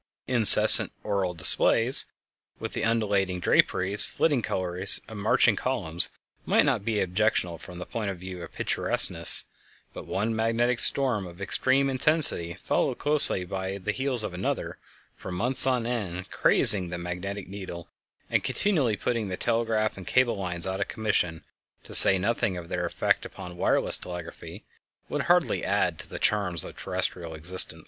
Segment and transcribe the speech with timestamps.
[0.27, 2.07] Incessant auroral displays,
[2.59, 6.09] with their undulating draperies, flitting colors, and marching columns
[6.43, 9.43] might not be objectionable from the point of view of picturesqueness,
[9.93, 14.79] but one magnetic storm of extreme intensity following closely upon the heels of another,
[15.13, 17.87] for months on end, crazing the magnetic needle
[18.27, 21.43] and continually putting the telegraph and cable lines out of commission,
[21.83, 24.63] to say nothing of their effect upon "wireless telegraphy",
[25.09, 27.79] would hardly add to the charms of terrestrial existence.